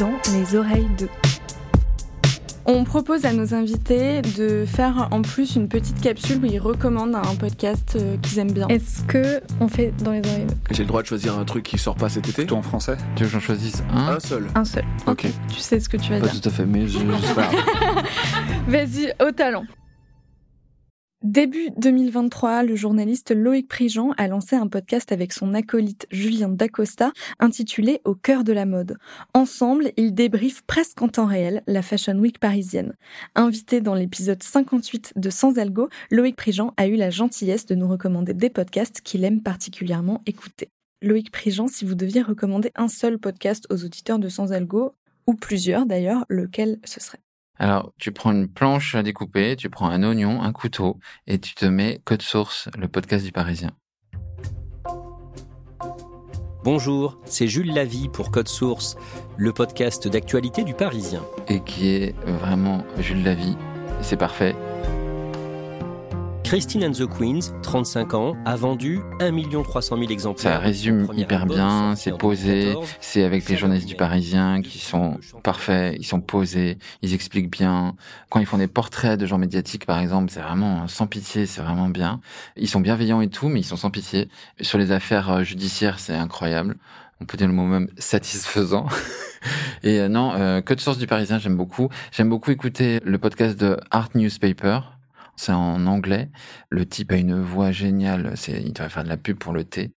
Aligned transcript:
dans 0.00 0.12
les 0.32 0.56
oreilles 0.56 0.88
de. 0.98 1.08
On 2.66 2.84
propose 2.84 3.24
à 3.26 3.32
nos 3.32 3.52
invités 3.54 4.22
de 4.22 4.64
faire 4.64 5.08
en 5.10 5.22
plus 5.22 5.56
une 5.56 5.68
petite 5.68 6.00
capsule 6.00 6.38
où 6.42 6.46
ils 6.46 6.58
recommandent 6.58 7.14
un 7.16 7.34
podcast 7.34 7.96
euh, 8.00 8.16
qu'ils 8.18 8.38
aiment 8.38 8.52
bien. 8.52 8.66
Est-ce 8.68 9.02
que 9.04 9.40
on 9.60 9.68
fait 9.68 9.92
dans 10.02 10.12
les 10.12 10.20
oreilles 10.20 10.46
de 10.46 10.54
J'ai 10.70 10.82
le 10.84 10.88
droit 10.88 11.02
de 11.02 11.06
choisir 11.06 11.38
un 11.38 11.44
truc 11.44 11.64
qui 11.64 11.76
sort 11.78 11.96
pas 11.96 12.08
cet 12.08 12.28
été? 12.28 12.46
Tout 12.46 12.54
en 12.54 12.62
français 12.62 12.96
Tu 13.16 13.24
veux 13.24 13.28
que 13.28 13.32
j'en 13.34 13.40
choisisse 13.40 13.82
un? 13.92 14.08
Un 14.14 14.20
seul. 14.20 14.46
Un 14.54 14.64
seul. 14.64 14.84
Ok. 15.06 15.26
Tu 15.52 15.58
sais 15.60 15.80
ce 15.80 15.88
que 15.88 15.96
tu 15.98 16.10
vas 16.12 16.20
Pas 16.20 16.28
dire. 16.28 16.40
tout 16.40 16.48
à 16.48 16.52
fait, 16.52 16.64
mais 16.66 16.86
je, 16.86 16.98
je 16.98 17.26
sais 17.26 17.34
pas. 17.34 17.50
Vas-y, 18.68 19.12
au 19.26 19.32
talent. 19.32 19.64
Début 21.22 21.68
2023, 21.76 22.62
le 22.62 22.76
journaliste 22.76 23.30
Loïc 23.30 23.68
Prigent 23.68 24.12
a 24.16 24.26
lancé 24.26 24.56
un 24.56 24.68
podcast 24.68 25.12
avec 25.12 25.34
son 25.34 25.52
acolyte 25.52 26.06
Julien 26.10 26.48
Dacosta 26.48 27.12
intitulé 27.38 28.00
Au 28.06 28.14
cœur 28.14 28.42
de 28.42 28.54
la 28.54 28.64
mode. 28.64 28.96
Ensemble, 29.34 29.92
ils 29.98 30.14
débriefent 30.14 30.62
presque 30.62 31.02
en 31.02 31.08
temps 31.08 31.26
réel 31.26 31.62
la 31.66 31.82
Fashion 31.82 32.14
Week 32.14 32.38
parisienne. 32.38 32.94
Invité 33.34 33.82
dans 33.82 33.94
l'épisode 33.94 34.42
58 34.42 35.12
de 35.16 35.28
Sans 35.28 35.58
Algo, 35.58 35.90
Loïc 36.10 36.36
Prigent 36.36 36.72
a 36.78 36.86
eu 36.86 36.96
la 36.96 37.10
gentillesse 37.10 37.66
de 37.66 37.74
nous 37.74 37.86
recommander 37.86 38.32
des 38.32 38.48
podcasts 38.48 39.02
qu'il 39.02 39.22
aime 39.22 39.42
particulièrement 39.42 40.22
écouter. 40.24 40.70
Loïc 41.02 41.30
Prigent, 41.30 41.68
si 41.68 41.84
vous 41.84 41.96
deviez 41.96 42.22
recommander 42.22 42.72
un 42.76 42.88
seul 42.88 43.18
podcast 43.18 43.66
aux 43.68 43.84
auditeurs 43.84 44.20
de 44.20 44.30
Sans 44.30 44.52
Algo, 44.52 44.94
ou 45.26 45.34
plusieurs 45.34 45.84
d'ailleurs, 45.84 46.24
lequel 46.30 46.78
ce 46.84 46.98
serait? 46.98 47.20
Alors, 47.60 47.92
tu 47.98 48.10
prends 48.10 48.32
une 48.32 48.48
planche 48.48 48.94
à 48.94 49.02
découper, 49.02 49.54
tu 49.54 49.68
prends 49.68 49.90
un 49.90 50.02
oignon, 50.02 50.40
un 50.40 50.50
couteau, 50.50 50.98
et 51.26 51.38
tu 51.38 51.54
te 51.54 51.66
mets 51.66 52.00
Code 52.06 52.22
Source, 52.22 52.70
le 52.74 52.88
podcast 52.88 53.22
du 53.22 53.32
Parisien. 53.32 53.72
Bonjour, 56.64 57.18
c'est 57.26 57.48
Jules 57.48 57.74
Lavie 57.74 58.08
pour 58.08 58.30
Code 58.30 58.48
Source, 58.48 58.96
le 59.36 59.52
podcast 59.52 60.08
d'actualité 60.08 60.64
du 60.64 60.72
Parisien. 60.72 61.22
Et 61.48 61.60
qui 61.60 61.88
est 61.88 62.14
vraiment 62.24 62.82
Jules 62.98 63.22
Lavie. 63.22 63.58
C'est 64.00 64.16
parfait. 64.16 64.56
Christine 66.50 66.82
and 66.82 66.90
the 66.90 67.06
Queens, 67.06 67.54
35 67.62 68.14
ans, 68.14 68.36
a 68.44 68.56
vendu 68.56 68.98
1 69.20 69.62
300 69.62 69.98
000 69.98 70.10
exemplaires. 70.10 70.54
Ça 70.54 70.58
résume 70.58 71.06
hyper 71.16 71.42
album 71.42 71.56
bien, 71.56 71.94
c'est 71.94 72.18
posé, 72.18 72.72
2014. 72.72 72.96
c'est 73.00 73.22
avec 73.22 73.48
les 73.48 73.56
journalistes 73.56 73.86
du 73.86 73.94
Parisien 73.94 74.60
qui 74.60 74.80
sont 74.80 75.20
parfaits, 75.44 75.94
ils 75.96 76.04
sont 76.04 76.20
posés, 76.20 76.78
ils 77.02 77.14
expliquent 77.14 77.52
bien. 77.52 77.94
Quand 78.30 78.40
ils 78.40 78.46
font 78.46 78.58
des 78.58 78.66
portraits 78.66 79.16
de 79.16 79.26
gens 79.26 79.38
médiatiques, 79.38 79.86
par 79.86 80.00
exemple, 80.00 80.32
c'est 80.32 80.40
vraiment 80.40 80.88
sans 80.88 81.06
pitié, 81.06 81.46
c'est 81.46 81.60
vraiment 81.60 81.88
bien. 81.88 82.20
Ils 82.56 82.68
sont 82.68 82.80
bienveillants 82.80 83.20
et 83.20 83.28
tout, 83.28 83.48
mais 83.48 83.60
ils 83.60 83.64
sont 83.64 83.76
sans 83.76 83.92
pitié. 83.92 84.28
Sur 84.60 84.78
les 84.78 84.90
affaires 84.90 85.30
euh, 85.30 85.42
judiciaires, 85.44 86.00
c'est 86.00 86.16
incroyable. 86.16 86.78
On 87.20 87.26
peut 87.26 87.36
dire 87.36 87.46
le 87.46 87.52
mot 87.52 87.66
même 87.66 87.90
satisfaisant. 87.96 88.88
et 89.84 90.00
euh, 90.00 90.08
non, 90.08 90.32
euh, 90.34 90.62
Code 90.62 90.80
Source 90.80 90.98
du 90.98 91.06
Parisien, 91.06 91.38
j'aime 91.38 91.56
beaucoup. 91.56 91.90
J'aime 92.10 92.28
beaucoup 92.28 92.50
écouter 92.50 92.98
le 93.04 93.18
podcast 93.18 93.56
de 93.56 93.78
Art 93.92 94.08
Newspaper. 94.16 94.80
C'est 95.40 95.52
en 95.52 95.86
anglais. 95.86 96.28
Le 96.68 96.84
type 96.84 97.12
a 97.12 97.16
une 97.16 97.40
voix 97.40 97.72
géniale. 97.72 98.34
Il 98.46 98.74
devrait 98.74 98.90
faire 98.90 99.04
de 99.04 99.08
la 99.08 99.16
pub 99.16 99.38
pour 99.38 99.54
le 99.54 99.64
thé. 99.64 99.90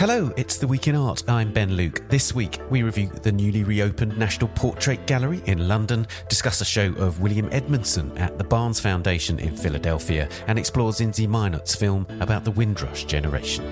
Hello, 0.00 0.32
it's 0.36 0.58
The 0.58 0.64
Week 0.64 0.88
in 0.88 0.96
Art. 0.96 1.22
I'm 1.28 1.52
Ben 1.52 1.76
Luke. 1.76 2.08
This 2.08 2.34
week, 2.34 2.58
we 2.70 2.82
review 2.82 3.08
the 3.22 3.30
newly 3.30 3.62
reopened 3.62 4.18
National 4.18 4.48
Portrait 4.48 5.06
Gallery 5.06 5.40
in 5.46 5.68
London, 5.68 6.08
discuss 6.28 6.60
a 6.60 6.64
show 6.64 6.92
of 6.98 7.20
William 7.20 7.48
Edmondson 7.52 8.10
at 8.18 8.38
the 8.38 8.44
Barnes 8.44 8.80
Foundation 8.80 9.38
in 9.38 9.56
Philadelphia, 9.56 10.28
and 10.48 10.58
explore 10.58 10.90
Zinzi 10.90 11.28
Meinert's 11.28 11.76
film 11.76 12.04
about 12.18 12.42
the 12.42 12.50
Windrush 12.50 13.04
generation. 13.04 13.64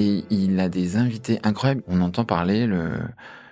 Et 0.00 0.24
il 0.30 0.58
a 0.60 0.68
des 0.70 0.96
invités 0.96 1.40
incroyables. 1.42 1.82
On 1.86 2.00
entend 2.00 2.24
parler 2.24 2.66
le, 2.66 2.92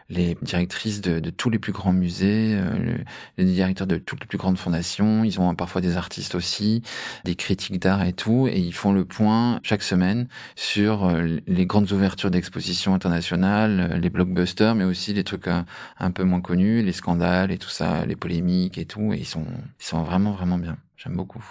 les 0.09 0.35
directrices 0.41 1.03
de, 1.03 1.21
de 1.21 1.31
tous 1.31 1.51
les 1.51 1.59
plus 1.59 1.73
grands 1.73 1.93
musées, 1.93 2.55
euh, 2.57 2.79
le- 2.79 3.05
les 3.37 3.45
directeurs 3.45 3.87
de 3.87 3.99
toutes 3.99 4.21
les 4.21 4.27
plus 4.27 4.39
grandes 4.39 4.57
fondations. 4.57 5.25
Ils 5.25 5.39
ont 5.41 5.55
parfois 5.55 5.83
des 5.83 5.97
artistes 5.99 6.35
aussi, 6.35 6.83
des 7.25 7.35
critiques 7.35 7.79
d'art 7.81 8.03
et 8.03 8.15
tout. 8.15 8.49
Et 8.49 8.59
ils 8.61 8.73
font 8.73 8.93
le 8.93 9.05
point 9.05 9.61
chaque 9.63 9.83
semaine 9.83 10.29
sur 10.57 11.05
euh, 11.05 11.39
les 11.47 11.67
grandes 11.67 11.93
ouvertures 11.93 12.31
d'expositions 12.31 12.95
internationales, 12.95 13.91
euh, 13.93 13.99
les 13.99 14.09
blockbusters, 14.11 14.75
mais 14.75 14.85
aussi 14.85 15.13
les 15.13 15.25
trucs 15.25 15.49
un, 15.49 15.67
un 15.99 16.11
peu 16.13 16.25
moins 16.25 16.41
connus, 16.41 16.83
les 16.83 16.93
scandales 16.93 17.51
et 17.51 17.59
tout 17.59 17.69
ça, 17.69 18.07
les 18.07 18.17
polémiques 18.17 18.79
et 18.79 18.87
tout. 18.87 19.13
Et 19.13 19.19
ils 19.19 19.27
sont, 19.27 19.45
ils 19.81 19.85
sont 19.85 20.03
vraiment, 20.03 20.33
vraiment 20.33 20.59
bien. 20.59 20.79
J'aime 20.97 21.17
beaucoup. 21.17 21.45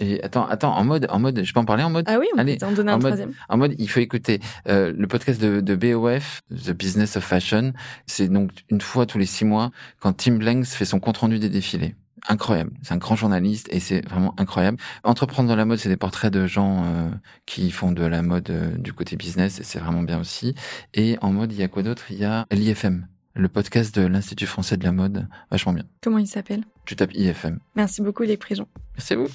Et 0.00 0.22
attends, 0.24 0.46
attends, 0.48 0.74
en 0.76 0.84
mode, 0.84 1.06
en 1.10 1.18
mode, 1.18 1.44
je 1.44 1.52
peux 1.52 1.60
en 1.60 1.64
parler 1.64 1.82
en 1.84 1.90
mode? 1.90 2.06
Ah 2.08 2.18
oui, 2.18 2.26
on 2.34 2.38
Allez, 2.38 2.56
peut 2.56 2.66
en 2.66 2.72
donner 2.72 2.90
en 2.90 2.94
un 2.94 2.98
mode- 2.98 3.12
troisième. 3.12 3.32
en 3.48 3.56
mode, 3.58 3.74
il 3.78 3.88
faut 3.88 4.00
écouter 4.00 4.40
euh, 4.68 4.92
le 4.96 5.06
podcast 5.06 5.40
de, 5.40 5.60
de 5.60 5.74
BOF, 5.76 6.40
The 6.50 6.70
Business 6.72 7.16
of 7.16 7.24
Fashion. 7.24 7.72
C'est 8.06 8.28
donc 8.28 8.50
une 8.70 8.80
fois 8.80 9.06
tous 9.06 9.18
les 9.18 9.26
six 9.26 9.44
mois 9.44 9.70
quand 10.00 10.12
Tim 10.14 10.36
Blanks 10.36 10.66
fait 10.66 10.84
son 10.86 10.98
compte 11.00 11.18
rendu 11.18 11.38
des 11.38 11.48
défilés. 11.50 11.94
Incroyable. 12.28 12.72
C'est 12.82 12.92
un 12.92 12.98
grand 12.98 13.16
journaliste 13.16 13.68
et 13.70 13.80
c'est 13.80 14.06
vraiment 14.06 14.34
incroyable. 14.38 14.76
Entreprendre 15.04 15.48
dans 15.48 15.56
la 15.56 15.64
mode, 15.64 15.78
c'est 15.78 15.88
des 15.88 15.96
portraits 15.96 16.30
de 16.32 16.46
gens 16.46 16.84
euh, 16.84 17.08
qui 17.46 17.70
font 17.70 17.92
de 17.92 18.04
la 18.04 18.20
mode 18.22 18.50
euh, 18.50 18.76
du 18.76 18.92
côté 18.92 19.16
business 19.16 19.58
et 19.60 19.64
c'est 19.64 19.78
vraiment 19.78 20.02
bien 20.02 20.20
aussi. 20.20 20.54
Et 20.92 21.16
en 21.22 21.32
mode, 21.32 21.52
il 21.52 21.58
y 21.58 21.62
a 21.62 21.68
quoi 21.68 21.82
d'autre? 21.82 22.04
Il 22.10 22.18
y 22.18 22.24
a 22.26 22.46
l'IFM, 22.52 23.06
le 23.34 23.48
podcast 23.48 23.94
de 23.98 24.06
l'Institut 24.06 24.46
français 24.46 24.76
de 24.76 24.84
la 24.84 24.92
mode, 24.92 25.28
vachement 25.50 25.72
bien. 25.72 25.84
Comment 26.02 26.18
il 26.18 26.26
s'appelle? 26.26 26.64
Tu 26.84 26.94
tapes 26.94 27.14
IFM. 27.14 27.58
Merci 27.74 28.02
beaucoup 28.02 28.22
les 28.24 28.36
Prigent. 28.36 28.66
Merci 28.96 29.14
à 29.14 29.16
vous. 29.16 29.28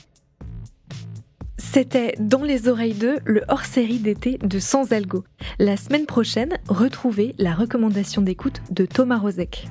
C'était 1.75 2.15
Dans 2.21 2.41
les 2.41 2.69
oreilles 2.69 2.93
d'eux, 2.93 3.17
le 3.25 3.43
hors-série 3.49 3.99
d'été 3.99 4.37
de 4.37 4.59
Sans 4.59 4.93
Algo. 4.93 5.25
La 5.59 5.75
semaine 5.75 6.05
prochaine, 6.05 6.57
retrouvez 6.69 7.35
la 7.37 7.53
recommandation 7.53 8.21
d'écoute 8.21 8.61
de 8.71 8.85
Thomas 8.85 9.17
Rozek. 9.17 9.67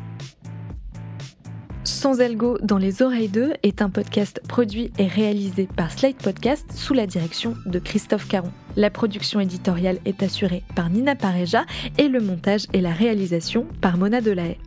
Sans 1.83 2.21
Algo 2.21 2.59
dans 2.61 2.77
les 2.77 3.01
oreilles 3.01 3.31
d'eux 3.31 3.55
est 3.63 3.81
un 3.81 3.89
podcast 3.89 4.43
produit 4.47 4.93
et 4.99 5.07
réalisé 5.07 5.67
par 5.77 5.91
Slate 5.91 6.23
Podcast 6.23 6.67
sous 6.75 6.93
la 6.93 7.07
direction 7.07 7.55
de 7.65 7.79
Christophe 7.79 8.29
Caron. 8.29 8.53
La 8.77 8.91
production 8.91 9.41
éditoriale 9.41 9.99
est 10.05 10.23
assurée 10.23 10.63
par 10.77 10.91
Nina 10.91 11.15
Pareja 11.15 11.65
et 11.97 12.09
le 12.09 12.21
montage 12.21 12.67
et 12.75 12.83
la 12.83 12.93
réalisation 12.93 13.67
par 13.81 13.97
Mona 13.97 14.21
Delahaye. 14.21 14.59